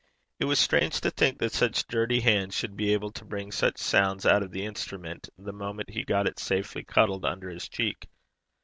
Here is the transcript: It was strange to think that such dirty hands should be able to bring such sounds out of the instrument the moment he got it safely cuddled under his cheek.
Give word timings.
It 0.39 0.45
was 0.45 0.59
strange 0.59 0.99
to 1.01 1.11
think 1.11 1.37
that 1.37 1.51
such 1.53 1.85
dirty 1.85 2.21
hands 2.21 2.55
should 2.55 2.75
be 2.75 2.91
able 2.91 3.11
to 3.11 3.23
bring 3.23 3.51
such 3.51 3.77
sounds 3.77 4.25
out 4.25 4.41
of 4.41 4.49
the 4.49 4.65
instrument 4.65 5.29
the 5.37 5.53
moment 5.53 5.91
he 5.91 6.03
got 6.03 6.25
it 6.25 6.39
safely 6.39 6.83
cuddled 6.83 7.23
under 7.23 7.51
his 7.51 7.69
cheek. 7.69 8.07